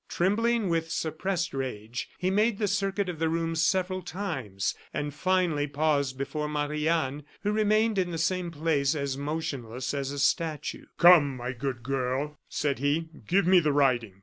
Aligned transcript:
Trembling 0.09 0.67
with 0.67 0.89
suppressed 0.89 1.53
rage, 1.53 2.09
he 2.17 2.31
made 2.31 2.57
the 2.57 2.67
circuit 2.67 3.07
of 3.07 3.19
the 3.19 3.29
room 3.29 3.53
several 3.55 4.01
times, 4.01 4.73
and 4.91 5.13
finally 5.13 5.67
paused 5.67 6.17
before 6.17 6.49
Marie 6.49 6.87
Anne, 6.87 7.23
who 7.43 7.51
remained 7.51 7.99
in 7.99 8.09
the 8.09 8.17
same 8.17 8.49
place, 8.49 8.95
as 8.95 9.15
motionless 9.15 9.93
as 9.93 10.09
a 10.11 10.17
statue. 10.17 10.85
"Come, 10.97 11.37
my 11.37 11.51
good 11.51 11.83
girl," 11.83 12.39
said 12.49 12.79
he, 12.79 13.09
"give 13.27 13.45
me 13.45 13.59
the 13.59 13.71
writing." 13.73 14.15